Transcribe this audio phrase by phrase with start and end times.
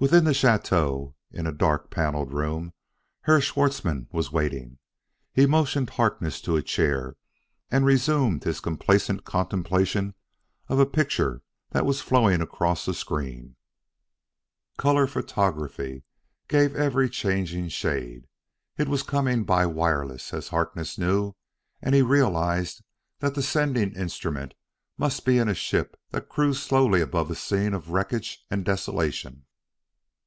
[0.00, 2.72] Within the chateau, in a dark paneled room,
[3.22, 4.78] Herr Schwartzmann was waiting.
[5.34, 7.16] He motioned Harkness to a chair
[7.68, 10.14] and resumed his complacent contemplation
[10.68, 13.56] of a picture that was flowing across a screen.
[14.76, 16.04] Color photography
[16.46, 18.28] gave every changing shade.
[18.76, 21.34] It was coming by wireless, as Harkness knew,
[21.82, 22.84] and he realized
[23.18, 24.54] that the sending instrument
[24.96, 29.42] must be in a ship that cruised slowly above a scene of wreckage and desolation.